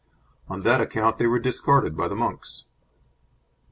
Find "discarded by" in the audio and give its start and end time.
1.37-2.07